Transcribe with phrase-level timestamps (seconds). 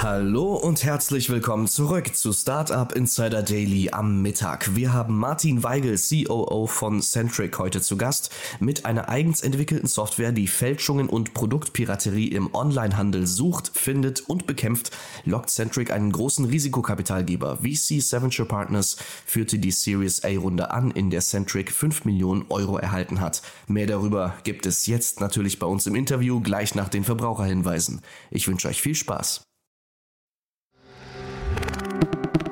[0.00, 4.76] Hallo und herzlich willkommen zurück zu Startup Insider Daily am Mittag.
[4.76, 8.30] Wir haben Martin Weigel, COO von Centric, heute zu Gast
[8.60, 14.96] mit einer eigens entwickelten Software, die Fälschungen und Produktpiraterie im Onlinehandel sucht, findet und bekämpft.
[15.24, 17.56] Lockt Centric einen großen Risikokapitalgeber.
[17.56, 22.78] VC Seventure Partners führte die Series A Runde an, in der Centric 5 Millionen Euro
[22.78, 23.42] erhalten hat.
[23.66, 28.00] Mehr darüber gibt es jetzt natürlich bei uns im Interview, gleich nach den Verbraucherhinweisen.
[28.30, 29.47] Ich wünsche euch viel Spaß.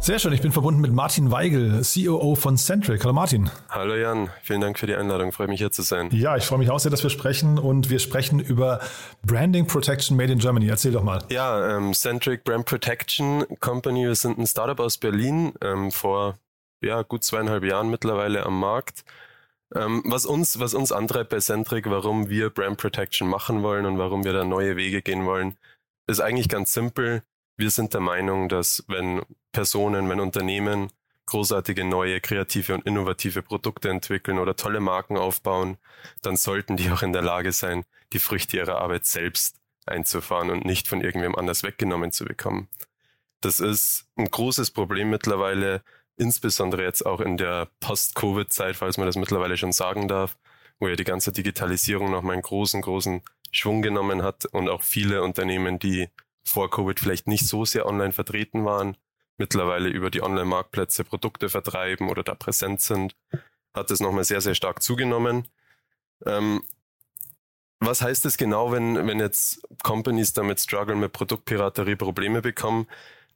[0.00, 3.02] Sehr schön, ich bin verbunden mit Martin Weigel, COO von Centric.
[3.04, 3.50] Hallo Martin.
[3.70, 6.10] Hallo Jan, vielen Dank für die Einladung, freue mich hier zu sein.
[6.12, 8.80] Ja, ich freue mich auch sehr, dass wir sprechen und wir sprechen über
[9.24, 10.68] Branding Protection Made in Germany.
[10.68, 11.24] Erzähl doch mal.
[11.30, 16.36] Ja, ähm, Centric Brand Protection Company, wir sind ein Startup aus Berlin, ähm, vor
[16.82, 19.04] ja, gut zweieinhalb Jahren mittlerweile am Markt.
[19.74, 23.98] Ähm, was, uns, was uns antreibt bei Centric, warum wir Brand Protection machen wollen und
[23.98, 25.56] warum wir da neue Wege gehen wollen,
[26.06, 27.22] ist eigentlich ganz simpel.
[27.56, 29.22] Wir sind der Meinung, dass wenn
[29.54, 30.90] Personen, wenn Unternehmen
[31.26, 35.78] großartige neue, kreative und innovative Produkte entwickeln oder tolle Marken aufbauen,
[36.20, 39.56] dann sollten die auch in der Lage sein, die Früchte ihrer Arbeit selbst
[39.86, 42.68] einzufahren und nicht von irgendwem anders weggenommen zu bekommen.
[43.40, 45.82] Das ist ein großes Problem mittlerweile,
[46.16, 50.36] insbesondere jetzt auch in der Post-Covid-Zeit, falls man das mittlerweile schon sagen darf,
[50.78, 55.22] wo ja die ganze Digitalisierung nochmal einen großen, großen Schwung genommen hat und auch viele
[55.22, 56.08] Unternehmen, die
[56.42, 58.96] vor Covid vielleicht nicht so sehr online vertreten waren,
[59.36, 63.16] mittlerweile über die Online-Marktplätze Produkte vertreiben oder da präsent sind,
[63.74, 65.48] hat es nochmal sehr, sehr stark zugenommen.
[66.24, 66.62] Ähm,
[67.80, 72.86] was heißt es genau, wenn, wenn jetzt Companies damit strugglen, mit Produktpiraterie Probleme bekommen?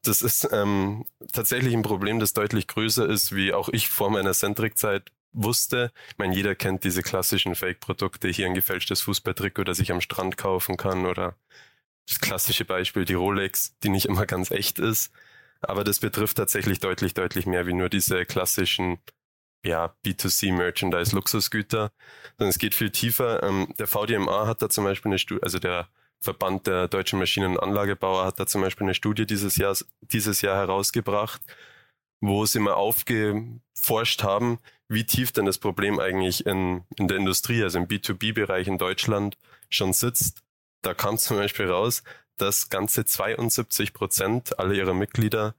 [0.02, 4.32] Das ist ähm, tatsächlich ein Problem, das deutlich größer ist, wie auch ich vor meiner
[4.32, 5.92] Centric-Zeit wusste.
[6.10, 10.36] Ich meine, jeder kennt diese klassischen Fake-Produkte, hier ein gefälschtes Fußballtrikot, das ich am Strand
[10.36, 11.36] kaufen kann oder
[12.08, 15.12] das klassische Beispiel, die Rolex, die nicht immer ganz echt ist.
[15.60, 18.98] Aber das betrifft tatsächlich deutlich, deutlich mehr wie nur diese klassischen
[19.64, 21.90] ja, B2C-Merchandise-Luxusgüter,
[22.38, 23.42] sondern es geht viel tiefer.
[23.42, 25.88] Ähm, der VDMA hat da zum Beispiel eine Studie, also der
[26.20, 30.42] Verband der deutschen Maschinen- und Anlagebauer hat da zum Beispiel eine Studie dieses Jahr, dieses
[30.42, 31.40] Jahr herausgebracht,
[32.20, 34.58] wo sie mal aufgeforscht haben,
[34.88, 39.36] wie tief denn das Problem eigentlich in, in der Industrie, also im B2B-Bereich in Deutschland
[39.68, 40.42] schon sitzt.
[40.82, 42.02] Da kam zum Beispiel raus,
[42.38, 45.54] dass ganze 72 Prozent aller ihrer Mitglieder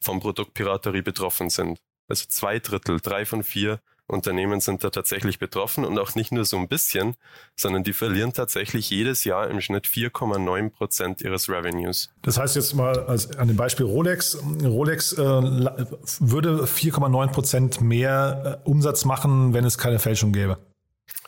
[0.00, 1.80] von Produktpiraterie betroffen sind.
[2.08, 6.44] Also zwei Drittel, drei von vier Unternehmen sind da tatsächlich betroffen und auch nicht nur
[6.44, 7.16] so ein bisschen,
[7.56, 12.10] sondern die verlieren tatsächlich jedes Jahr im Schnitt 4,9 Prozent ihres Revenues.
[12.22, 14.38] Das heißt jetzt mal als, an dem Beispiel Rolex.
[14.62, 20.58] Rolex äh, würde 4,9 Prozent mehr äh, Umsatz machen, wenn es keine Fälschung gäbe.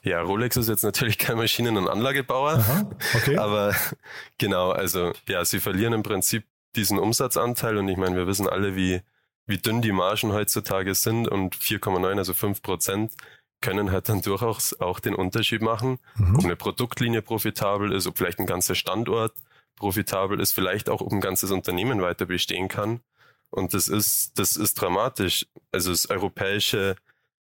[0.08, 3.36] Ja, Rolex ist jetzt natürlich kein Maschinen- und Anlagebauer, Aha, okay.
[3.46, 3.74] aber
[4.38, 6.44] genau, also ja, sie verlieren im Prinzip
[6.76, 9.02] diesen Umsatzanteil und ich meine, wir wissen alle, wie,
[9.46, 13.12] wie dünn die Margen heutzutage sind und 4,9, also 5 Prozent,
[13.60, 16.36] können halt dann durchaus auch den Unterschied machen, Mhm.
[16.36, 19.32] ob eine Produktlinie profitabel ist, ob vielleicht ein ganzer Standort
[19.76, 23.00] profitabel ist, vielleicht auch, ob ein ganzes Unternehmen weiter bestehen kann.
[23.50, 25.46] Und das ist, das ist dramatisch.
[25.72, 26.96] Also das europäische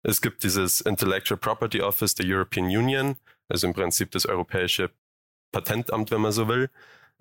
[0.04, 3.18] es gibt dieses Intellectual Property Office der European Union,
[3.50, 4.92] also im Prinzip das europäische
[5.52, 6.70] Patentamt, wenn man so will.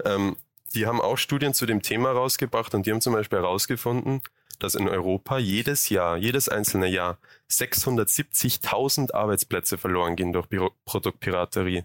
[0.05, 0.37] Ähm,
[0.75, 4.21] die haben auch Studien zu dem Thema rausgebracht und die haben zum Beispiel herausgefunden,
[4.59, 7.19] dass in Europa jedes Jahr, jedes einzelne Jahr
[7.51, 11.85] 670.000 Arbeitsplätze verloren gehen durch Biro Produktpiraterie.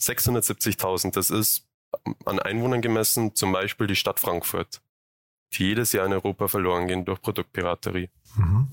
[0.00, 1.68] 670.000, das ist
[2.24, 4.82] an Einwohnern gemessen, zum Beispiel die Stadt Frankfurt,
[5.52, 8.10] die jedes Jahr in Europa verloren gehen durch Produktpiraterie.
[8.36, 8.68] Mhm.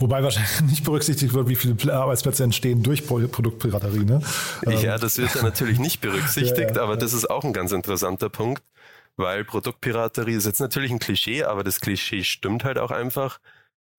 [0.00, 4.04] Wobei wahrscheinlich nicht berücksichtigt wird, wie viele Arbeitsplätze entstehen durch Produktpiraterie.
[4.04, 4.22] Ne?
[4.66, 6.98] Ja, das wird dann natürlich nicht berücksichtigt, ja, ja, aber ja.
[6.98, 8.62] das ist auch ein ganz interessanter Punkt,
[9.16, 13.40] weil Produktpiraterie ist jetzt natürlich ein Klischee, aber das Klischee stimmt halt auch einfach,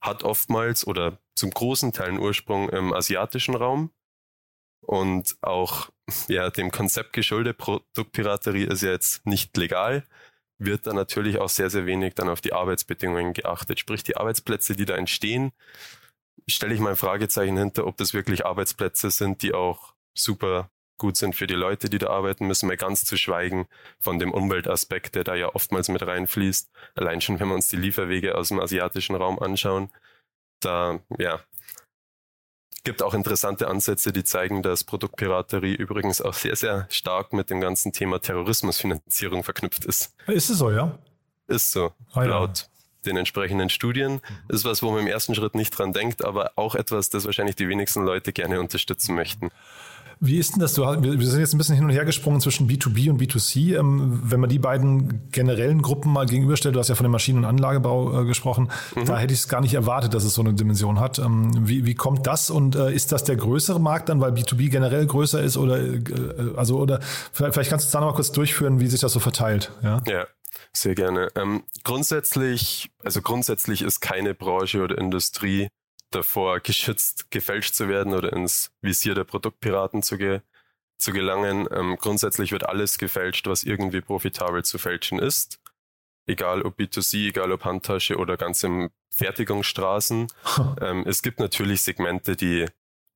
[0.01, 3.91] hat oftmals oder zum großen Teil einen Ursprung im asiatischen Raum
[4.81, 5.89] und auch
[6.27, 10.03] ja, dem Konzept geschuldet, Produktpiraterie ist ja jetzt nicht legal,
[10.65, 13.79] wird dann natürlich auch sehr, sehr wenig dann auf die Arbeitsbedingungen geachtet.
[13.79, 15.51] Sprich, die Arbeitsplätze, die da entstehen,
[16.47, 21.17] stelle ich mal ein Fragezeichen hinter, ob das wirklich Arbeitsplätze sind, die auch super gut
[21.17, 23.67] sind für die Leute, die da arbeiten, müssen wir ganz zu schweigen
[23.99, 26.69] von dem Umweltaspekt, der da ja oftmals mit reinfließt.
[26.93, 29.89] Allein schon, wenn wir uns die Lieferwege aus dem asiatischen Raum anschauen,
[30.59, 31.39] da, ja,
[32.83, 37.61] gibt auch interessante Ansätze, die zeigen, dass Produktpiraterie übrigens auch sehr, sehr stark mit dem
[37.61, 40.15] ganzen Thema Terrorismusfinanzierung verknüpft ist.
[40.27, 40.97] Ist es so, ja?
[41.47, 41.91] Ist so.
[42.13, 42.65] Ah, laut ja.
[43.05, 44.13] den entsprechenden Studien.
[44.13, 44.55] Mhm.
[44.55, 47.55] Ist was, wo man im ersten Schritt nicht dran denkt, aber auch etwas, das wahrscheinlich
[47.55, 49.49] die wenigsten Leute gerne unterstützen möchten.
[50.23, 50.73] Wie ist denn das?
[50.73, 53.79] Du, wir sind jetzt ein bisschen hin und her gesprungen zwischen B2B und B2C.
[53.79, 57.39] Ähm, wenn man die beiden generellen Gruppen mal gegenüberstellt, du hast ja von dem Maschinen-
[57.39, 59.05] und Anlagebau äh, gesprochen, mhm.
[59.05, 61.17] da hätte ich es gar nicht erwartet, dass es so eine Dimension hat.
[61.17, 64.69] Ähm, wie, wie kommt das und äh, ist das der größere Markt dann, weil B2B
[64.69, 66.03] generell größer ist oder äh,
[66.55, 66.99] also oder
[67.33, 69.71] vielleicht kannst du es da noch mal kurz durchführen, wie sich das so verteilt.
[69.81, 70.03] Ja.
[70.07, 70.27] ja.
[70.73, 71.29] Sehr gerne.
[71.35, 75.67] Ähm, grundsätzlich, also grundsätzlich ist keine Branche oder Industrie
[76.11, 80.41] davor geschützt, gefälscht zu werden oder ins Visier der Produktpiraten zu, ge
[80.97, 81.67] zu gelangen.
[81.71, 85.59] Ähm, grundsätzlich wird alles gefälscht, was irgendwie profitabel zu fälschen ist.
[86.27, 90.27] Egal ob B2C, egal ob Handtasche oder ganz im Fertigungsstraßen.
[90.81, 92.67] ähm, es gibt natürlich Segmente, die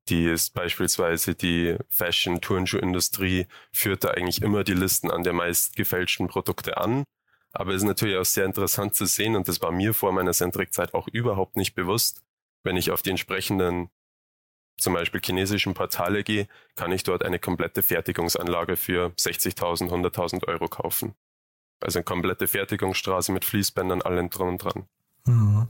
[0.09, 6.27] die ist beispielsweise die Fashion-Turnschuhindustrie führt da eigentlich immer die Listen an der meist gefälschten
[6.27, 7.05] Produkte an.
[7.51, 10.33] Aber es ist natürlich auch sehr interessant zu sehen, und das war mir vor meiner
[10.33, 12.21] Centric-Zeit auch überhaupt nicht bewusst,
[12.65, 13.89] wenn ich auf die entsprechenden
[14.77, 20.67] zum Beispiel chinesischen Portale gehe, kann ich dort eine komplette Fertigungsanlage für 60.000, 100.000 Euro
[20.67, 21.15] kaufen.
[21.79, 24.87] Also eine komplette Fertigungsstraße mit Fließbändern, allem drum und dran.
[25.25, 25.67] Mhm.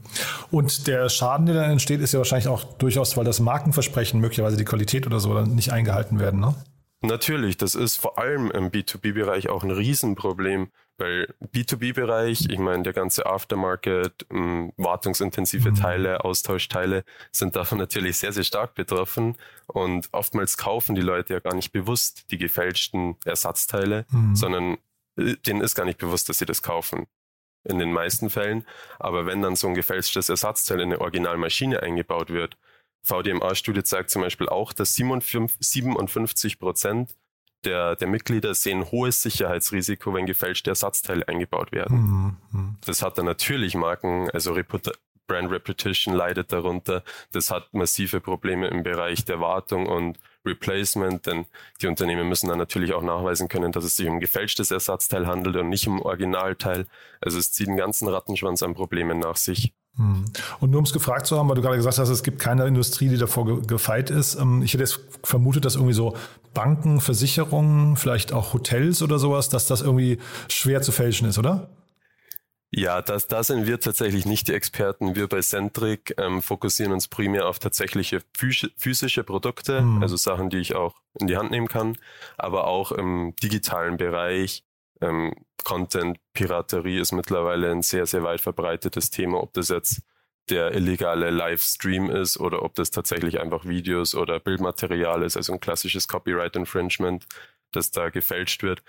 [0.50, 4.56] Und der Schaden, der dann entsteht, ist ja wahrscheinlich auch durchaus, weil das Markenversprechen, möglicherweise
[4.56, 6.54] die Qualität oder so, dann nicht eingehalten werden, ne?
[7.02, 12.92] Natürlich, das ist vor allem im B2B-Bereich auch ein Riesenproblem, weil B2B-Bereich, ich meine, der
[12.92, 15.74] ganze Aftermarket, ähm, wartungsintensive mhm.
[15.74, 19.36] Teile, Austauschteile sind davon natürlich sehr, sehr stark betroffen.
[19.66, 24.36] Und oftmals kaufen die Leute ja gar nicht bewusst die gefälschten Ersatzteile, mhm.
[24.36, 24.78] sondern
[25.16, 27.06] äh, denen ist gar nicht bewusst, dass sie das kaufen.
[27.64, 28.64] In den meisten Fällen.
[29.00, 32.56] Aber wenn dann so ein gefälschtes Ersatzteil in eine Originalmaschine eingebaut wird,
[33.02, 37.16] VDMA-Studie zeigt zum Beispiel auch, dass 57 Prozent
[37.64, 42.38] der, der Mitglieder sehen hohes Sicherheitsrisiko, wenn gefälschte Ersatzteile eingebaut werden.
[42.52, 42.76] Mhm.
[42.84, 44.90] Das hat dann natürlich Marken, also Reput
[45.26, 47.02] Brand Repetition leidet darunter.
[47.32, 51.46] Das hat massive Probleme im Bereich der Wartung und Replacement, denn
[51.82, 55.56] die Unternehmen müssen dann natürlich auch nachweisen können, dass es sich um gefälschtes Ersatzteil handelt
[55.56, 56.86] und nicht um Originalteil.
[57.20, 59.74] Also es zieht einen ganzen Rattenschwanz an Problemen nach sich.
[59.96, 60.24] Hm.
[60.60, 62.66] Und nur um es gefragt zu haben, weil du gerade gesagt hast, es gibt keine
[62.66, 64.34] Industrie, die davor gefeit ist.
[64.34, 66.16] Ähm, ich hätte jetzt vermutet, dass irgendwie so
[66.52, 71.68] Banken, Versicherungen, vielleicht auch Hotels oder sowas, dass das irgendwie schwer zu fälschen ist, oder?
[72.70, 75.14] Ja, das, da sind wir tatsächlich nicht die Experten.
[75.14, 78.20] Wir bei Centric ähm, fokussieren uns primär auf tatsächliche
[78.76, 80.02] physische Produkte, mhm.
[80.02, 81.96] also Sachen, die ich auch in die Hand nehmen kann,
[82.36, 84.65] aber auch im digitalen Bereich.
[85.00, 85.34] Ähm,
[85.64, 90.02] Content-Piraterie ist mittlerweile ein sehr, sehr weit verbreitetes Thema, ob das jetzt
[90.48, 95.60] der illegale Livestream ist oder ob das tatsächlich einfach Videos oder Bildmaterial ist, also ein
[95.60, 97.26] klassisches Copyright Infringement,
[97.72, 98.82] das da gefälscht wird.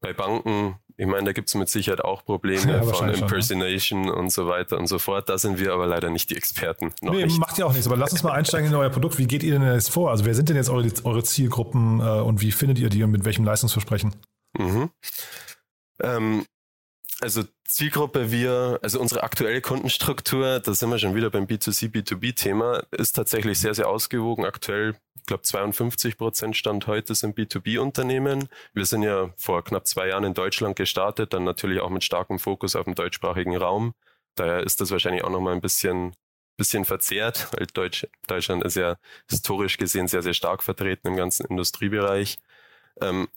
[0.00, 4.14] Bei Banken, ich meine, da gibt es mit Sicherheit auch Probleme ja, von Impersonation schon,
[4.14, 5.28] und so weiter und so fort.
[5.28, 6.92] Da sind wir aber leider nicht die Experten.
[7.00, 7.38] Noch nee, nicht.
[7.40, 7.86] macht ja auch nichts.
[7.86, 9.18] Aber lass uns mal einsteigen in euer Produkt.
[9.18, 10.10] Wie geht ihr denn jetzt vor?
[10.10, 13.10] Also wer sind denn jetzt eure, eure Zielgruppen äh, und wie findet ihr die und
[13.10, 14.14] mit welchem Leistungsversprechen?
[14.56, 14.90] Mhm.
[16.00, 16.44] Ähm,
[17.20, 22.84] also Zielgruppe, wir, also unsere aktuelle Kundenstruktur, da sind wir schon wieder beim B2C, B2B-Thema,
[22.92, 24.44] ist tatsächlich sehr, sehr ausgewogen.
[24.44, 28.48] Aktuell, ich glaube 52 Prozent Stand heute sind B2B-Unternehmen.
[28.72, 32.38] Wir sind ja vor knapp zwei Jahren in Deutschland gestartet, dann natürlich auch mit starkem
[32.38, 33.94] Fokus auf dem deutschsprachigen Raum.
[34.36, 36.14] Daher ist das wahrscheinlich auch nochmal ein bisschen,
[36.56, 38.96] bisschen verzerrt, weil Deutsch, Deutschland ist ja
[39.28, 42.38] historisch gesehen sehr, sehr stark vertreten im ganzen Industriebereich.
[43.00, 43.28] Ähm,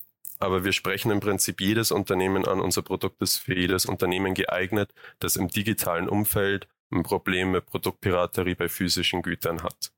[0.41, 2.59] aber wir sprechen im Prinzip jedes Unternehmen an.
[2.59, 8.55] Unser Produkt ist für jedes Unternehmen geeignet, das im digitalen Umfeld ein Problem mit Produktpiraterie
[8.55, 9.91] bei physischen Gütern hat.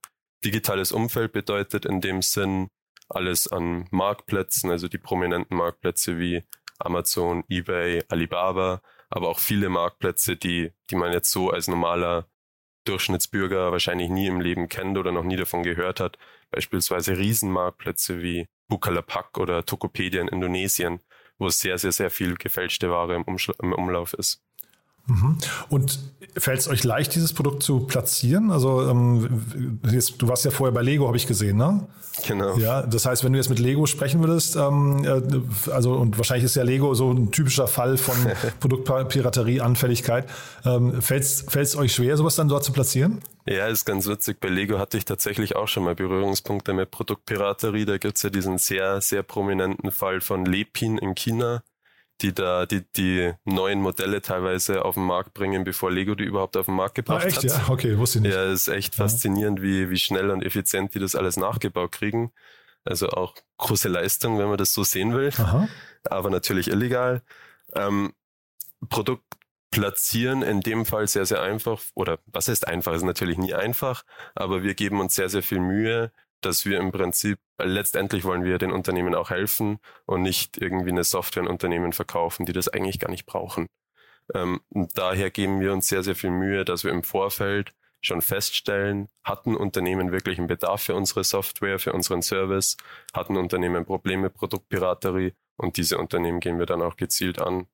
[0.43, 2.67] Digitales Umfeld bedeutet in dem Sinn
[3.09, 6.43] alles an Marktplätzen, also die prominenten Marktplätze wie
[6.79, 12.27] Amazon, eBay, Alibaba, aber auch viele Marktplätze, die, die man jetzt so als normaler
[12.85, 16.17] Durchschnittsbürger wahrscheinlich nie im Leben kennt oder noch nie davon gehört hat.
[16.53, 21.00] Beispielsweise Riesenmarktplätze wie Bukalapak oder Tokopedia in Indonesien,
[21.39, 24.43] wo sehr, sehr, sehr viel gefälschte Ware im, Umschla im Umlauf ist.
[25.07, 25.38] Mhm.
[25.69, 26.00] Und
[26.38, 28.51] fällt es euch leicht, dieses Produkt zu platzieren?
[28.51, 31.88] Also ähm, jetzt, du warst ja vorher bei Lego, habe ich gesehen, ne?
[32.27, 32.57] Genau.
[32.57, 36.45] Ja, das heißt, wenn du jetzt mit Lego sprechen würdest, ähm, äh, also und wahrscheinlich
[36.45, 38.15] ist ja Lego so ein typischer Fall von
[38.60, 40.29] Produktpiraterie, Anfälligkeit.
[40.63, 43.19] Ähm, fällt es euch schwer, sowas dann dort zu platzieren?
[43.45, 44.39] Ja, ist ganz witzig.
[44.39, 47.86] Bei Lego hatte ich tatsächlich auch schon mal Berührungspunkte mit Produktpiraterie.
[47.86, 51.63] Da gibt's ja diesen sehr, sehr prominenten Fall von Lepin in China,
[52.22, 56.55] die da die, die neuen Modelle teilweise auf den Markt bringen, bevor Lego die überhaupt
[56.58, 57.38] auf den Markt gebracht ah, echt?
[57.38, 57.43] hat.
[57.43, 58.34] Ja, okay, wusste ich nicht.
[58.34, 59.03] Ja, ist echt ja.
[59.03, 62.32] faszinierend, wie, wie schnell und effizient die das alles nachgebaut kriegen.
[62.86, 65.32] Also auch große Leistung, wenn man das so sehen will.
[65.38, 65.67] Aha.
[66.05, 67.24] Aber natürlich illegal.
[67.75, 68.13] Ähm,
[68.89, 69.24] Produkt
[69.72, 71.82] platzieren in dem Fall sehr, sehr einfach.
[71.96, 72.93] Oder was heißt einfach?
[72.93, 74.03] Ist natürlich nie einfach,
[74.36, 76.12] aber wir geben uns sehr, sehr viel Mühe,
[76.45, 81.03] dass wir im Prinzip, letztendlich wollen wir den Unternehmen auch helfen und nicht irgendwie eine
[81.03, 83.67] Software an Unternehmen verkaufen, die das eigentlich gar nicht brauchen.
[84.33, 89.07] Ähm, daher geben wir uns sehr, sehr viel Mühe, dass wir im Vorfeld schon feststellen,
[89.23, 92.77] hatten Unternehmen wirklich einen Bedarf für unsere Software, für unseren Service,
[93.13, 97.67] hatten Unternehmen Probleme Produktpiraterie und diese Unternehmen gehen wir dann auch gezielt an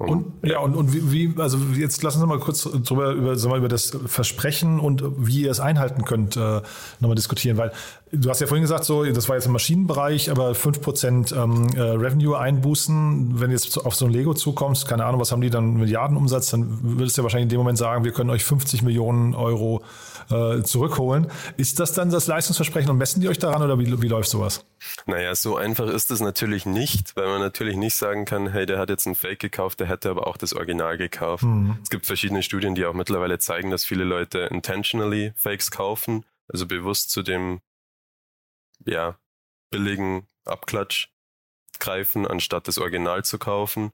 [0.00, 3.52] und, ja, und, und wie, wie, also jetzt lassen Sie mal kurz drüber, über, sagen
[3.52, 6.62] wir, über das Versprechen und wie ihr es einhalten könnt, äh,
[7.00, 7.70] nochmal diskutieren, weil
[8.10, 11.82] du hast ja vorhin gesagt, so, das war jetzt im Maschinenbereich, aber 5% ähm, äh,
[11.82, 15.50] Revenue einbußen, wenn du jetzt auf so ein Lego zukommst, keine Ahnung, was haben die
[15.50, 18.80] dann Milliardenumsatz, dann würdest du ja wahrscheinlich in dem Moment sagen, wir können euch 50
[18.80, 19.82] Millionen Euro
[20.30, 21.30] äh, zurückholen.
[21.56, 24.64] Ist das dann das Leistungsversprechen und messen die euch daran oder wie, wie läuft sowas?
[25.06, 28.78] Naja, so einfach ist es natürlich nicht, weil man natürlich nicht sagen kann, hey, der
[28.78, 31.44] hat jetzt ein Fake gekauft, der hätte aber auch das Original gekauft.
[31.44, 31.78] Mhm.
[31.82, 36.66] Es gibt verschiedene Studien, die auch mittlerweile zeigen, dass viele Leute intentionally Fakes kaufen, also
[36.66, 37.60] bewusst zu dem
[38.86, 39.18] ja,
[39.70, 41.08] billigen Abklatsch
[41.78, 43.92] greifen, anstatt das Original zu kaufen.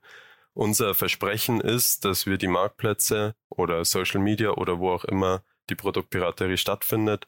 [0.52, 5.74] Unser Versprechen ist, dass wir die Marktplätze oder Social Media oder wo auch immer die
[5.74, 7.26] Produktpiraterie stattfindet,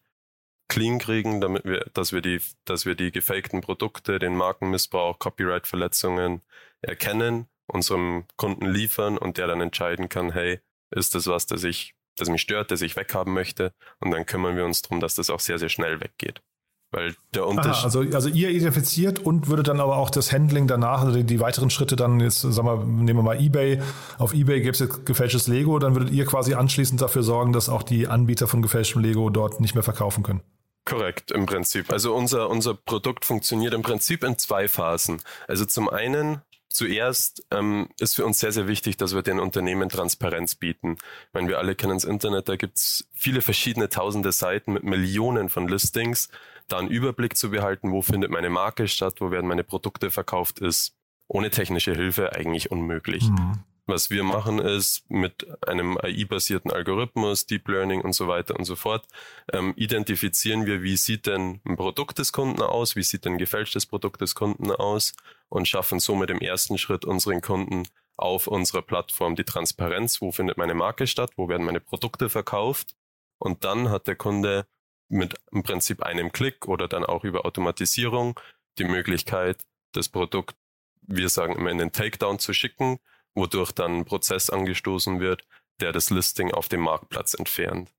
[0.68, 6.42] clean kriegen, damit wir, dass wir die, dass wir die gefakten Produkte, den Markenmissbrauch, Copyright-Verletzungen
[6.82, 11.94] erkennen, unserem Kunden liefern und der dann entscheiden kann, hey, ist das was, das ich,
[12.16, 13.74] das mich stört, das ich weghaben möchte?
[14.00, 16.42] Und dann kümmern wir uns darum, dass das auch sehr, sehr schnell weggeht.
[16.90, 17.84] Weil der Unterschied.
[17.84, 21.38] also, also ihr identifiziert und würdet dann aber auch das Handling danach, also die, die
[21.38, 23.82] weiteren Schritte dann, jetzt sagen wir, nehmen wir mal Ebay.
[24.16, 27.68] Auf Ebay gibt es jetzt gefälschtes Lego, dann würdet ihr quasi anschließend dafür sorgen, dass
[27.68, 30.40] auch die Anbieter von gefälschtem Lego dort nicht mehr verkaufen können.
[30.86, 31.92] Korrekt, im Prinzip.
[31.92, 35.20] Also unser, unser Produkt funktioniert im Prinzip in zwei Phasen.
[35.46, 36.40] Also zum einen
[36.70, 40.92] Zuerst ähm, ist für uns sehr, sehr wichtig, dass wir den Unternehmen Transparenz bieten.
[40.92, 45.48] Ich meine, wir alle kennen das Internet, da gibt's viele verschiedene tausende Seiten mit Millionen
[45.48, 46.28] von Listings.
[46.68, 50.60] Da einen Überblick zu behalten, wo findet meine Marke statt, wo werden meine Produkte verkauft,
[50.60, 50.94] ist
[51.26, 53.28] ohne technische Hilfe eigentlich unmöglich.
[53.28, 53.64] Mhm.
[53.86, 58.76] Was wir machen ist mit einem AI-basierten Algorithmus, Deep Learning und so weiter und so
[58.76, 59.06] fort,
[59.50, 63.38] ähm, identifizieren wir, wie sieht denn ein Produkt des Kunden aus, wie sieht denn ein
[63.38, 65.14] gefälschtes Produkt des Kunden aus
[65.48, 67.84] und schaffen somit im ersten Schritt unseren Kunden
[68.18, 72.94] auf unserer Plattform die Transparenz, wo findet meine Marke statt, wo werden meine Produkte verkauft
[73.38, 74.66] und dann hat der Kunde
[75.08, 78.38] mit im Prinzip einem Klick oder dann auch über Automatisierung
[78.78, 79.62] die Möglichkeit,
[79.92, 80.54] das Produkt,
[81.02, 82.98] wir sagen immer in den Takedown zu schicken,
[83.34, 85.44] wodurch dann ein Prozess angestoßen wird,
[85.80, 87.90] der das Listing auf dem Marktplatz entfernt.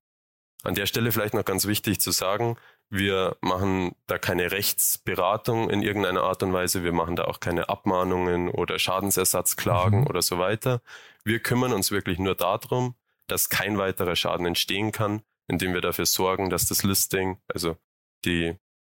[0.62, 2.56] An der Stelle vielleicht noch ganz wichtig zu sagen,
[2.90, 6.82] wir machen da keine Rechtsberatung in irgendeiner Art und Weise.
[6.82, 10.06] Wir machen da auch keine Abmahnungen oder Schadensersatzklagen mhm.
[10.08, 10.82] oder so weiter.
[11.24, 12.94] Wir kümmern uns wirklich nur darum,
[13.28, 17.76] dass kein weiterer Schaden entstehen kann, indem wir dafür sorgen, dass das Listing, also
[18.24, 18.56] die,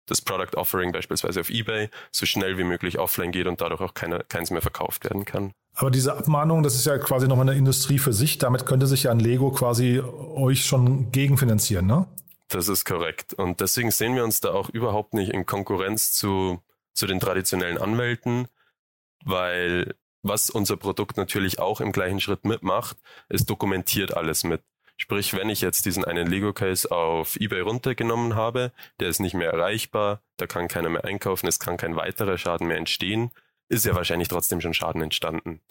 [0.07, 3.95] das Product Offering beispielsweise auf eBay, so schnell wie möglich offline geht und dadurch auch
[3.95, 5.52] keine, keins mehr verkauft werden kann.
[5.75, 8.38] Aber diese Abmahnung, das ist ja quasi nochmal eine Industrie für sich.
[8.38, 12.07] Damit könnte sich ja ein Lego quasi euch schon gegenfinanzieren, ne?
[12.49, 13.33] Das ist korrekt.
[13.35, 16.61] Und deswegen sehen wir uns da auch überhaupt nicht in Konkurrenz zu,
[16.92, 18.49] zu den traditionellen Anwälten,
[19.25, 22.97] weil was unser Produkt natürlich auch im gleichen Schritt mitmacht,
[23.28, 24.62] es dokumentiert alles mit.
[25.00, 29.50] Sprich, wenn ich jetzt diesen einen Lego-Case auf eBay runtergenommen habe, der ist nicht mehr
[29.50, 33.30] erreichbar, da kann keiner mehr einkaufen, es kann kein weiterer Schaden mehr entstehen,
[33.71, 35.62] ist ja wahrscheinlich trotzdem schon Schaden entstanden.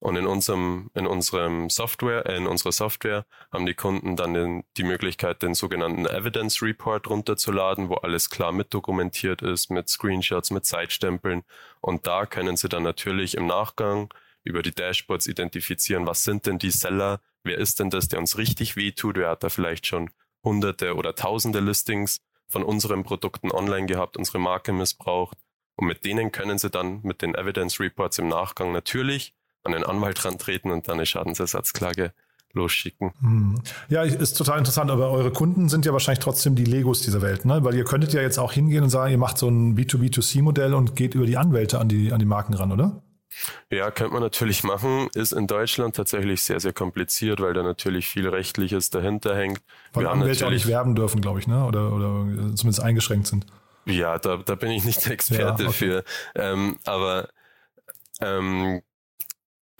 [0.00, 4.64] Und in unserem, in unserem Software, äh, in unserer Software haben die Kunden dann den,
[4.76, 10.66] die Möglichkeit, den sogenannten Evidence Report runterzuladen, wo alles klar mitdokumentiert ist, mit Screenshots, mit
[10.66, 11.42] Zeitstempeln.
[11.80, 14.12] Und da können sie dann natürlich im Nachgang
[14.44, 18.38] über die Dashboards identifizieren, was sind denn die Seller, wer ist denn das, der uns
[18.38, 20.10] richtig wehtut, wer hat da vielleicht schon
[20.44, 25.38] hunderte oder tausende Listings von unseren Produkten online gehabt, unsere Marke missbraucht.
[25.76, 29.34] Und mit denen können sie dann mit den Evidence Reports im Nachgang natürlich
[29.64, 32.12] an den Anwalt rantreten und dann eine Schadensersatzklage
[32.52, 33.12] losschicken.
[33.20, 33.62] Hm.
[33.88, 37.46] Ja, ist total interessant, aber eure Kunden sind ja wahrscheinlich trotzdem die Legos dieser Welt,
[37.46, 37.64] ne?
[37.64, 40.94] Weil ihr könntet ja jetzt auch hingehen und sagen, ihr macht so ein B2B2C-Modell und
[40.94, 43.02] geht über die Anwälte an die, an die Marken ran, oder?
[43.70, 45.08] Ja, könnte man natürlich machen.
[45.14, 49.60] Ist in Deutschland tatsächlich sehr, sehr kompliziert, weil da natürlich viel Rechtliches dahinter hängt.
[49.92, 51.64] Weil Wir Anwälte auch nicht werben dürfen, glaube ich, ne?
[51.64, 52.08] Oder, oder
[52.54, 53.46] zumindest eingeschränkt sind.
[53.84, 55.72] Ja, da, da bin ich nicht der Experte ja, okay.
[55.72, 56.04] für.
[56.34, 57.28] Ähm, aber
[58.20, 58.82] ähm,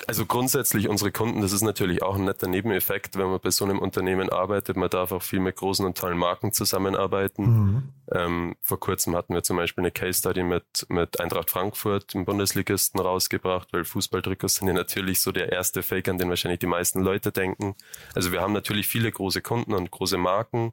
[0.07, 3.65] also grundsätzlich unsere Kunden, das ist natürlich auch ein netter Nebeneffekt, wenn man bei so
[3.65, 4.77] einem Unternehmen arbeitet.
[4.77, 7.45] Man darf auch viel mit großen und tollen Marken zusammenarbeiten.
[7.45, 7.83] Mhm.
[8.13, 12.25] Ähm, vor kurzem hatten wir zum Beispiel eine Case Study mit, mit Eintracht Frankfurt, im
[12.25, 16.67] Bundesligisten, rausgebracht, weil Fußballtrikots sind ja natürlich so der erste Fake, an den wahrscheinlich die
[16.67, 17.75] meisten Leute denken.
[18.15, 20.73] Also wir haben natürlich viele große Kunden und große Marken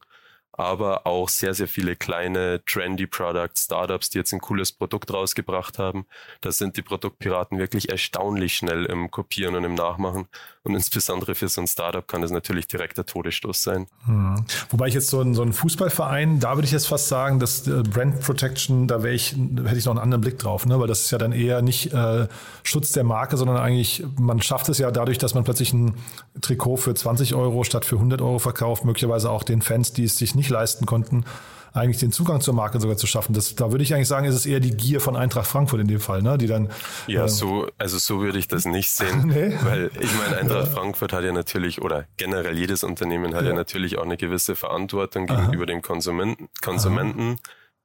[0.51, 5.79] aber auch sehr, sehr viele kleine, trendy Products, Startups, die jetzt ein cooles Produkt rausgebracht
[5.79, 6.05] haben.
[6.41, 10.27] Da sind die Produktpiraten wirklich erstaunlich schnell im Kopieren und im Nachmachen.
[10.69, 13.87] Und insbesondere für so ein Startup kann das natürlich direkt der Todesstoß sein.
[14.05, 14.45] Hm.
[14.69, 17.67] Wobei ich jetzt so ein, so ein Fußballverein, da würde ich jetzt fast sagen, dass
[17.67, 20.79] äh, Brand Protection, da wäre ich, hätte ich noch einen anderen Blick drauf, ne?
[20.79, 22.27] weil das ist ja dann eher nicht äh,
[22.61, 25.95] Schutz der Marke, sondern eigentlich, man schafft es ja dadurch, dass man plötzlich ein
[26.39, 30.17] Trikot für 20 Euro statt für 100 Euro verkauft, möglicherweise auch den Fans, die es
[30.17, 31.25] sich nicht leisten konnten,
[31.73, 33.33] eigentlich den Zugang zur Marke sogar zu schaffen.
[33.33, 35.87] Das, da würde ich eigentlich sagen, ist es eher die Gier von Eintracht Frankfurt in
[35.87, 36.37] dem Fall, ne?
[36.37, 36.69] Die dann.
[37.07, 39.27] Ja, äh, so, also so würde ich das nicht sehen.
[39.33, 39.57] nee?
[39.63, 40.73] Weil ich meine, Eintracht ja.
[40.73, 44.55] Frankfurt hat ja natürlich, oder generell jedes Unternehmen hat ja, ja natürlich auch eine gewisse
[44.55, 47.39] Verantwortung gegenüber dem Konsumenten, Konsumenten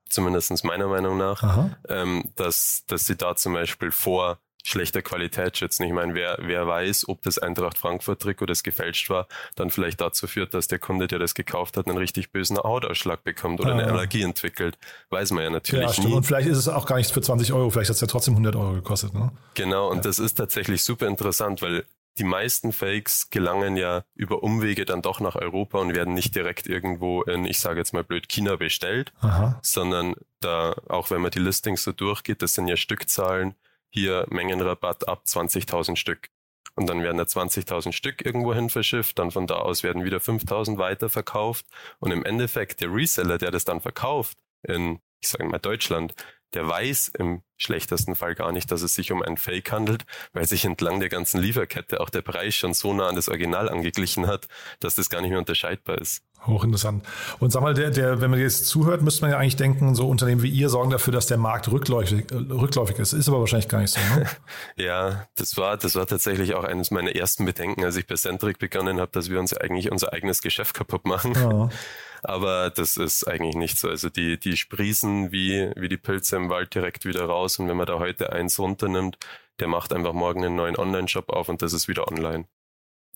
[0.08, 5.85] zumindest meiner Meinung nach, ähm, dass, dass sie da zum Beispiel vor schlechter Qualität schützen.
[5.85, 10.26] Ich meine, wer, wer weiß, ob das Eintracht Frankfurt-Trikot, das gefälscht war, dann vielleicht dazu
[10.26, 13.78] führt, dass der Kunde, der das gekauft hat, einen richtig bösen Hautausschlag bekommt oder ah,
[13.78, 14.78] eine Allergie entwickelt.
[15.10, 16.08] Weiß man ja natürlich ja, stimmt.
[16.08, 16.15] nie.
[16.15, 18.34] Und vielleicht ist es auch gar nicht für 20 Euro, vielleicht hat es ja trotzdem
[18.34, 19.12] 100 Euro gekostet.
[19.12, 19.32] Ne?
[19.52, 20.02] Genau, und ja.
[20.02, 21.84] das ist tatsächlich super interessant, weil
[22.17, 26.67] die meisten Fakes gelangen ja über Umwege dann doch nach Europa und werden nicht direkt
[26.67, 29.58] irgendwo in, ich sage jetzt mal blöd, China bestellt, Aha.
[29.62, 33.56] sondern da, auch wenn man die Listings so durchgeht, das sind ja Stückzahlen,
[33.95, 36.28] hier Mengenrabatt ab 20.000 Stück.
[36.75, 40.19] Und dann werden da 20.000 Stück irgendwo hin verschifft, dann von da aus werden wieder
[40.19, 41.65] 5.000 weiterverkauft.
[42.00, 46.15] Und im Endeffekt der Reseller, der das dann verkauft in, ich sage mal Deutschland,
[46.54, 50.47] der weiß im schlechtesten Fall gar nicht, dass es sich um ein Fake handelt, weil
[50.47, 54.26] sich entlang der ganzen Lieferkette auch der Preis schon so nah an das Original angeglichen
[54.26, 54.49] hat,
[54.80, 56.23] dass das gar nicht mehr unterscheidbar ist.
[56.47, 57.02] Hochinteressant.
[57.38, 60.08] Und sag mal, der, der, wenn man jetzt zuhört, müsste man ja eigentlich denken, so
[60.08, 63.14] Unternehmen wie ihr sorgen dafür, dass der Markt rückläufig, äh, rückläufig ist.
[63.14, 64.00] Ist aber wahrscheinlich gar nicht so.
[64.00, 64.28] Ne?
[64.76, 68.58] ja, das war, das war tatsächlich auch eines meiner ersten Bedenken, als ich bei Centric
[68.58, 71.32] begonnen habe, dass wir uns eigentlich unser eigenes Geschäft kaputt machen.
[71.34, 71.71] Ja.
[72.25, 73.88] Aber das ist eigentlich nicht so.
[73.88, 77.44] Also die, die sprießen wie, wie die Pilze im Wald direkt wieder raus.
[77.59, 79.19] Und wenn man da heute eins runternimmt,
[79.61, 82.47] der macht einfach morgen einen neuen Online-Shop auf und das ist wieder online.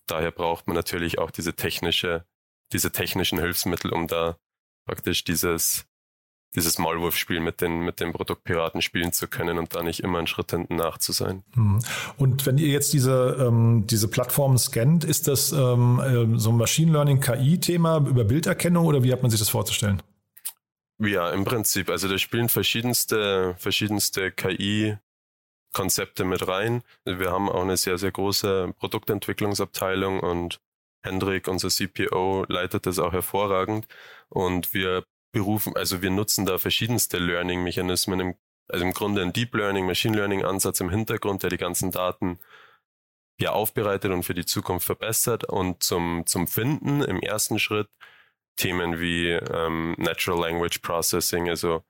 [0.07, 2.25] Daher braucht man natürlich auch diese technische
[2.71, 4.37] diese technischen Hilfsmittel, um da
[4.85, 5.85] praktisch dieses,
[6.55, 10.27] dieses Maulwurfspiel mit den, mit den Produktpiraten spielen zu können und da nicht immer einen
[10.27, 11.43] Schritt hinten nach zu sein.
[11.55, 11.79] Mhm.
[12.17, 16.57] Und wenn ihr jetzt diese, ähm, diese Plattformen scannt, ist das ähm, ähm so ein
[16.57, 20.01] Machine Learning KI-Thema über Bilderkennung oder wie hat man sich das vorzustellen?
[21.01, 21.89] Ja, im Prinzip.
[21.89, 24.97] Also da spielen verschiedenste, verschiedenste KI
[25.73, 26.83] Konzepte mit rein.
[27.05, 30.59] Wir haben auch eine sehr, sehr große Produktentwicklungsabteilung und
[31.01, 33.87] Hendrik, unser CPO, leitet das auch hervorragend.
[34.29, 38.35] Und wir berufen, also wir nutzen da verschiedenste Learning-Mechanismen, im,
[38.67, 42.39] also im Grunde ein Deep Learning, Machine Learning-Ansatz im Hintergrund, der die ganzen Daten
[43.39, 45.45] ja aufbereitet und für die Zukunft verbessert.
[45.45, 47.87] Und zum, zum Finden im ersten Schritt
[48.59, 51.81] Themen wie ähm, Natural Language Processing, also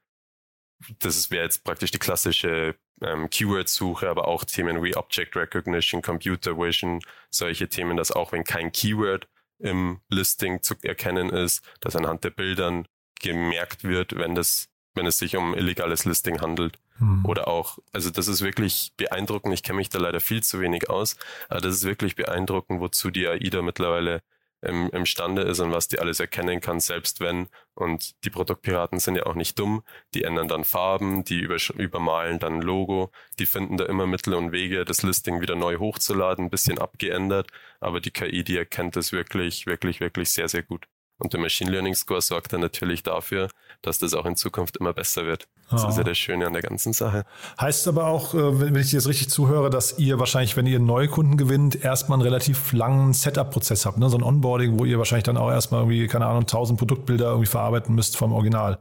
[0.99, 6.57] das wäre jetzt praktisch die klassische ähm, Keyword-Suche, aber auch Themen wie Object Recognition, Computer
[6.57, 7.01] Vision,
[7.31, 9.27] solche Themen, dass auch wenn kein Keyword
[9.57, 12.87] im Listing zu erkennen ist, dass anhand der Bildern
[13.19, 16.77] gemerkt wird, wenn das, wenn es sich um illegales Listing handelt.
[16.99, 17.25] Hm.
[17.25, 19.53] Oder auch, also das ist wirklich beeindruckend.
[19.53, 21.17] Ich kenne mich da leider viel zu wenig aus,
[21.49, 24.21] aber das ist wirklich beeindruckend, wozu die AI da mittlerweile
[24.61, 27.49] im, imstande ist und was die alles erkennen kann, selbst wenn.
[27.75, 29.83] Und die Produktpiraten sind ja auch nicht dumm.
[30.13, 34.85] Die ändern dann Farben, die übermalen dann Logo, die finden da immer Mittel und Wege,
[34.85, 37.47] das Listing wieder neu hochzuladen, ein bisschen abgeändert.
[37.79, 40.87] Aber die KI, die erkennt das wirklich, wirklich, wirklich sehr, sehr gut.
[41.19, 43.49] Und der Machine Learning Score sorgt dann natürlich dafür,
[43.81, 45.47] dass das auch in Zukunft immer besser wird.
[45.69, 45.89] Das oh.
[45.89, 47.25] ist ja das Schöne an der ganzen Sache.
[47.59, 50.79] Heißt aber auch, äh, wenn ich dir jetzt richtig zuhöre, dass ihr wahrscheinlich, wenn ihr
[50.79, 54.09] neue Kunden gewinnt, erstmal einen relativ langen Setup-Prozess habt, ne?
[54.09, 57.47] so ein Onboarding, wo ihr wahrscheinlich dann auch erstmal irgendwie, keine Ahnung, 1000 Produktbilder irgendwie
[57.47, 58.79] verarbeiten müsst vom Original.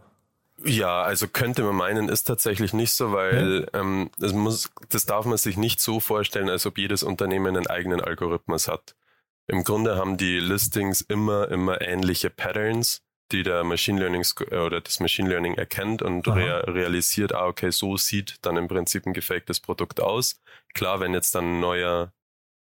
[0.65, 3.81] Ja, also könnte man meinen, ist tatsächlich nicht so, weil ja.
[3.81, 7.67] ähm, das, muss, das darf man sich nicht so vorstellen, als ob jedes Unternehmen einen
[7.69, 8.97] eigenen Algorithmus hat.
[9.51, 14.81] Im Grunde haben die Listings immer, immer ähnliche Patterns, die der Machine Learning äh, oder
[14.83, 19.15] das Machine Learning erkennt und rea realisiert, ah, okay, so sieht dann im Prinzip ein
[19.15, 20.41] gefaktes Produkt aus.
[20.75, 22.13] Klar, wenn jetzt dann ein neuer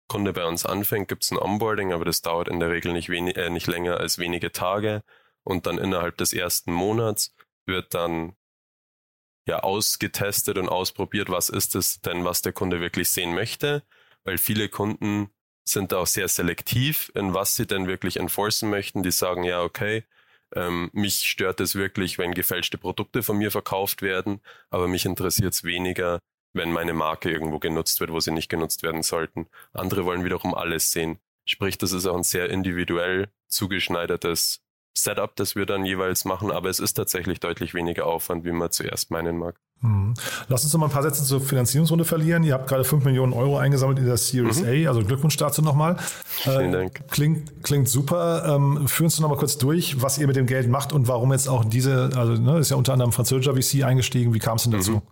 [0.09, 3.11] Kunde bei uns anfängt, gibt es ein Onboarding, aber das dauert in der Regel nicht,
[3.11, 5.03] wenig, äh, nicht länger als wenige Tage.
[5.45, 7.35] Und dann innerhalb des ersten Monats
[7.67, 8.35] wird dann
[9.47, 13.83] ja ausgetestet und ausprobiert, was ist es denn, was der Kunde wirklich sehen möchte,
[14.25, 15.31] weil viele Kunden
[15.69, 19.03] sind auch sehr selektiv, in was sie denn wirklich enforcen möchten.
[19.03, 20.05] Die sagen, ja, okay,
[20.55, 25.55] ähm, mich stört es wirklich, wenn gefälschte Produkte von mir verkauft werden, aber mich interessiert
[25.55, 26.21] es weniger,
[26.55, 29.47] wenn meine Marke irgendwo genutzt wird, wo sie nicht genutzt werden sollten.
[29.73, 31.19] Andere wollen wiederum alles sehen.
[31.45, 34.61] Sprich, das ist auch ein sehr individuell zugeschneidertes
[35.03, 38.71] Setup, das wir dann jeweils machen, aber es ist tatsächlich deutlich weniger Aufwand, wie man
[38.71, 39.57] zuerst meinen mag.
[39.81, 40.15] Mhm.
[40.49, 42.43] Lass uns noch mal ein paar Sätze zur Finanzierungsrunde verlieren.
[42.43, 44.87] Ihr habt gerade 5 Millionen Euro eingesammelt in der Series mhm.
[44.87, 45.97] A, also Glückwunsch dazu nochmal.
[46.25, 47.09] Vielen äh, Dank.
[47.11, 48.45] Klingt, klingt super.
[48.47, 51.33] Ähm, führen Sie noch mal kurz durch, was ihr mit dem Geld macht und warum
[51.33, 54.35] jetzt auch diese, also ne, ist ja unter anderem französischer VC eingestiegen.
[54.35, 54.93] Wie kam es denn dazu?
[54.93, 55.03] Mhm.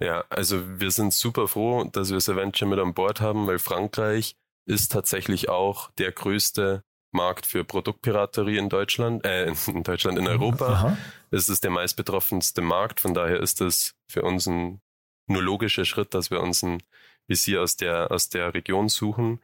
[0.00, 3.58] Ja, also wir sind super froh, dass wir das Adventure mit an Bord haben, weil
[3.58, 4.34] Frankreich
[4.66, 10.66] ist tatsächlich auch der größte Markt für Produktpiraterie in Deutschland, äh, in Deutschland, in Europa.
[10.66, 10.98] Aha.
[11.30, 14.80] Es ist der meistbetroffenste Markt, von daher ist es für uns ein
[15.26, 16.82] nur logischer Schritt, dass wir uns ein
[17.26, 19.40] Visier aus der, aus der Region suchen.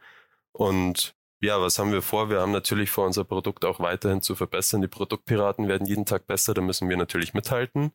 [0.52, 2.30] Und ja, was haben wir vor?
[2.30, 4.82] Wir haben natürlich vor, unser Produkt auch weiterhin zu verbessern.
[4.82, 7.92] Die Produktpiraten werden jeden Tag besser, da müssen wir natürlich mithalten.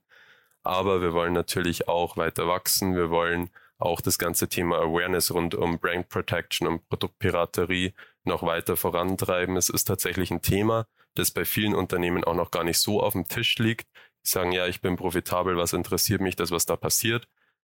[0.64, 2.96] Aber wir wollen natürlich auch weiter wachsen.
[2.96, 3.50] Wir wollen
[3.82, 9.58] auch das ganze Thema Awareness rund um Brand Protection und Produktpiraterie noch weiter vorantreiben.
[9.58, 13.14] Es ist tatsächlich ein Thema, das bei vielen Unternehmen auch noch gar nicht so auf
[13.14, 13.88] dem Tisch liegt.
[14.26, 17.28] Die sagen, ja, ich bin profitabel, was interessiert mich das, was da passiert.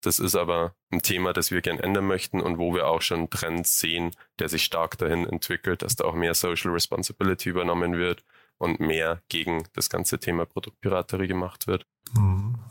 [0.02, 3.30] Das ist aber ein Thema, das wir gern ändern möchten und wo wir auch schon
[3.30, 8.24] Trends sehen, der sich stark dahin entwickelt, dass da auch mehr Social Responsibility übernommen wird
[8.58, 11.86] und mehr gegen das ganze Thema Produktpiraterie gemacht wird.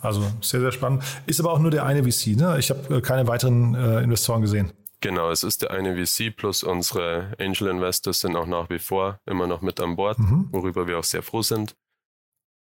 [0.01, 1.03] Also sehr, sehr spannend.
[1.25, 2.57] Ist aber auch nur der eine VC, ne?
[2.59, 4.71] Ich habe äh, keine weiteren äh, Investoren gesehen.
[5.01, 9.19] Genau, es ist der eine VC plus unsere Angel Investors sind auch nach wie vor
[9.25, 10.47] immer noch mit an Bord, mhm.
[10.51, 11.75] worüber wir auch sehr froh sind.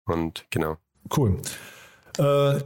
[0.05, 0.77] Und genau.
[1.15, 1.41] Cool.
[2.17, 2.59] Äh,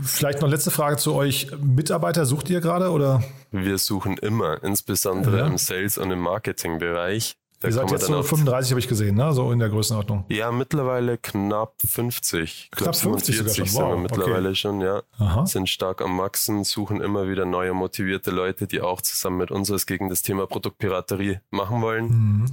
[0.00, 1.50] vielleicht noch letzte Frage zu euch.
[1.60, 3.22] Mitarbeiter sucht ihr gerade oder?
[3.50, 5.46] Wir suchen immer, insbesondere ja.
[5.46, 7.37] im Sales- und im Marketingbereich.
[7.60, 9.32] Da Ihr seid jetzt so 35, habe ich gesehen, ne?
[9.32, 10.24] so in der Größenordnung.
[10.28, 12.68] Ja, mittlerweile knapp 50.
[12.70, 13.64] Knapp 50 sogar schon.
[13.66, 14.54] Wow, sind wir mittlerweile okay.
[14.54, 15.02] schon, ja.
[15.18, 15.44] Aha.
[15.44, 19.70] Sind stark am Wachsen, suchen immer wieder neue motivierte Leute, die auch zusammen mit uns
[19.70, 22.04] was gegen das Thema Produktpiraterie machen wollen.
[22.06, 22.46] Mhm.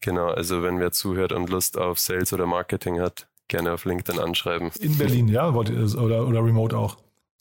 [0.00, 4.20] Genau, also wenn wer zuhört und Lust auf Sales oder Marketing hat, gerne auf LinkedIn
[4.20, 4.70] anschreiben.
[4.80, 6.96] In Berlin, ja, oder, oder remote auch.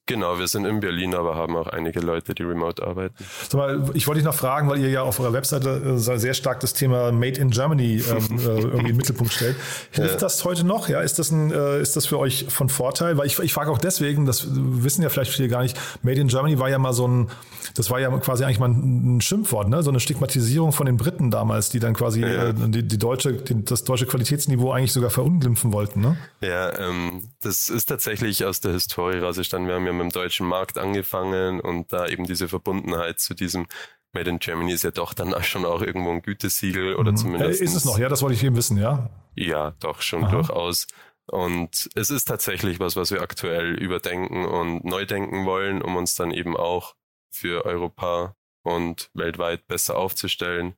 [0.06, 3.16] Genau, wir sind in Berlin, aber haben auch einige Leute, die remote arbeiten.
[3.54, 6.60] Mal, ich wollte dich noch fragen, weil ihr ja auf eurer Webseite äh, sehr stark
[6.60, 9.56] das Thema Made in Germany ähm, äh, irgendwie im Mittelpunkt stellt.
[9.92, 10.20] Hilft ja.
[10.20, 10.90] das heute noch?
[10.90, 13.18] Ja, ist das, ein, äh, ist das für euch von Vorteil?
[13.18, 16.28] Weil ich, ich frage auch deswegen, das wissen ja vielleicht viele gar nicht, Made in
[16.28, 17.30] Germany war ja mal so ein,
[17.76, 19.84] das war ja quasi eigentlich mal ein Schimpfwort, ne?
[19.84, 22.50] so eine Stigmatisierung von den Briten damals, die dann quasi ja.
[22.50, 26.02] äh, die, die deutsche, die, das deutsche Qualitätsniveau eigentlich sogar verunglimpfen wollten.
[26.02, 26.18] Ne?
[26.42, 29.70] Ja, ähm, das ist tatsächlich aus der Historie rausgestanden.
[29.70, 33.68] Wir haben ja mit dem deutschen Markt angefangen und da eben diese Verbundenheit zu diesem
[34.14, 37.18] Made in Germany ist ja doch dann auch schon auch irgendwo ein Gütesiegel oder mhm.
[37.18, 37.62] zumindest.
[37.62, 39.10] Ist es noch, ja, das wollte ich eben wissen, ja.
[39.36, 40.32] Ja, doch, schon Aha.
[40.32, 40.88] durchaus.
[41.26, 46.16] Und es ist tatsächlich was, was wir aktuell überdenken und neu denken wollen, um uns
[46.16, 46.96] dann eben auch
[47.32, 50.76] für Europa und weltweit besser aufzustellen.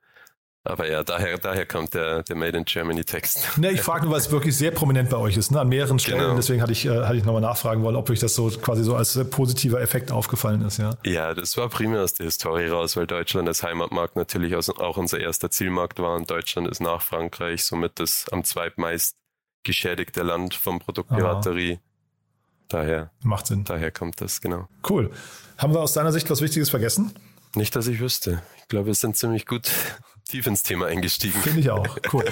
[0.67, 3.47] Aber ja, daher, daher kommt der, der Made in Germany Text.
[3.57, 5.59] Ne, ich frage nur, weil es wirklich sehr prominent bei euch ist, ne?
[5.61, 6.19] an mehreren Stellen.
[6.19, 6.35] Genau.
[6.35, 8.95] Deswegen hatte ich, äh, hatte ich nochmal nachfragen wollen, ob euch das so quasi so
[8.95, 10.77] als positiver Effekt aufgefallen ist.
[10.77, 14.97] Ja, ja das war primär aus der Historie raus, weil Deutschland als Heimatmarkt natürlich auch
[14.97, 19.15] unser erster Zielmarkt war und Deutschland ist nach Frankreich somit das am zweitmeist
[19.63, 21.73] geschädigte Land von Produktpiraterie.
[21.73, 21.81] Aha.
[22.69, 23.11] Daher.
[23.21, 23.63] Macht Sinn.
[23.63, 24.67] Daher kommt das, genau.
[24.89, 25.11] Cool.
[25.57, 27.13] Haben wir aus deiner Sicht was Wichtiges vergessen?
[27.55, 28.41] Nicht, dass ich wüsste.
[28.57, 29.71] Ich glaube, wir sind ziemlich gut
[30.25, 31.39] tief ins Thema eingestiegen.
[31.41, 31.97] Finde ich auch.
[32.11, 32.25] Cool.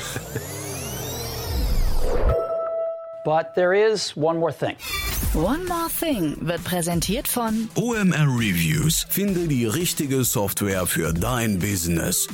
[3.24, 4.76] But there is one more thing.
[5.34, 9.08] One More Thing wird präsentiert von OMR Reviews.
[9.10, 12.28] Finde die richtige Software für dein Business.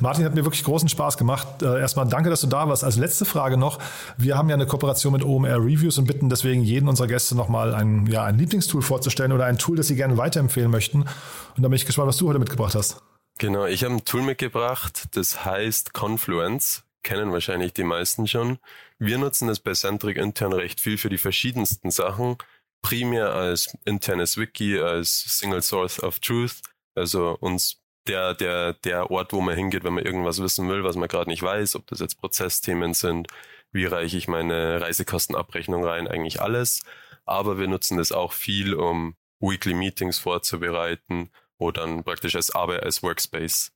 [0.00, 1.62] Martin hat mir wirklich großen Spaß gemacht.
[1.62, 2.84] Äh, erstmal danke, dass du da warst.
[2.84, 3.78] Als letzte Frage noch.
[4.16, 7.74] Wir haben ja eine Kooperation mit OMR Reviews und bitten deswegen jeden unserer Gäste nochmal
[7.74, 11.02] ein, ja, ein Lieblingstool vorzustellen oder ein Tool, das sie gerne weiterempfehlen möchten.
[11.02, 13.02] Und da bin ich gespannt, was du heute mitgebracht hast.
[13.38, 16.84] Genau, ich habe ein Tool mitgebracht, das heißt Confluence.
[17.02, 18.58] Kennen wahrscheinlich die meisten schon.
[18.98, 22.38] Wir nutzen das bei Centric intern recht viel für die verschiedensten Sachen.
[22.82, 26.62] Primär als internes Wiki, als Single Source of Truth.
[26.94, 30.96] Also uns der, der, der Ort, wo man hingeht, wenn man irgendwas wissen will, was
[30.96, 33.28] man gerade nicht weiß, ob das jetzt Prozessthemen sind,
[33.70, 36.82] wie reiche ich meine Reisekostenabrechnung rein, eigentlich alles.
[37.26, 42.82] Aber wir nutzen das auch viel, um Weekly Meetings vorzubereiten, wo dann praktisch als Arbeit
[42.82, 43.70] als Workspace.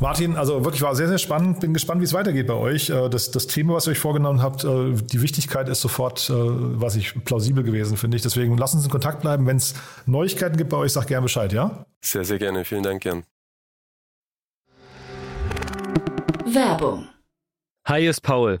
[0.00, 1.58] Martin, also wirklich war sehr, sehr spannend.
[1.58, 2.88] Bin gespannt, wie es weitergeht bei euch.
[2.90, 6.34] Äh, Das, das Thema, was ihr euch vorgenommen habt, äh, die Wichtigkeit ist sofort, äh,
[6.34, 8.22] was ich plausibel gewesen finde ich.
[8.22, 9.46] Deswegen lasst uns in Kontakt bleiben.
[9.46, 9.74] Wenn es
[10.06, 11.84] Neuigkeiten gibt bei euch, sag gerne Bescheid, ja?
[12.00, 12.64] Sehr, sehr gerne.
[12.64, 13.24] Vielen Dank, Jan.
[16.46, 17.08] Werbung.
[17.86, 18.60] Hi, ist Paul,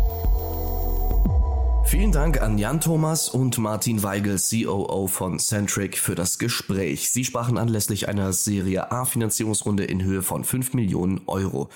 [1.91, 7.11] Vielen Dank an Jan Thomas und Martin Weigel, COO von Centric, für das Gespräch.
[7.11, 11.67] Sie sprachen anlässlich einer Serie A Finanzierungsrunde in Höhe von 5 Millionen Euro.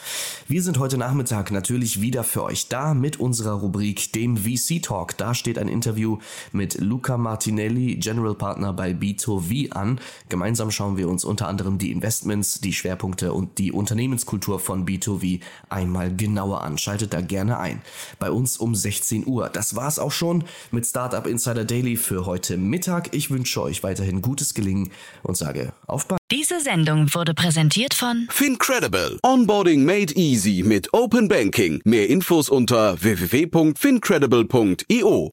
[0.47, 5.17] Wir sind heute Nachmittag natürlich wieder für euch da mit unserer Rubrik dem VC Talk.
[5.17, 6.19] Da steht ein Interview
[6.53, 9.99] mit Luca Martinelli, General Partner bei B2V an.
[10.29, 15.41] Gemeinsam schauen wir uns unter anderem die Investments, die Schwerpunkte und die Unternehmenskultur von B2V
[15.67, 16.77] einmal genauer an.
[16.77, 17.81] Schaltet da gerne ein.
[18.17, 19.49] Bei uns um 16 Uhr.
[19.49, 23.09] Das war's auch schon mit Startup Insider Daily für heute Mittag.
[23.13, 24.91] Ich wünsche euch weiterhin gutes Gelingen
[25.23, 26.19] und sage auf bald.
[26.31, 29.19] Diese Sendung wurde präsentiert von Fincredible.
[29.23, 31.81] Onboarding made easy mit Open Banking.
[31.83, 35.31] Mehr Infos unter www.fincredible.io.